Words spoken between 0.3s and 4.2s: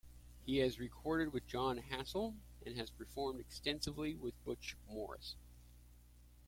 He has recorded with Jon Hassell, and has performed extensively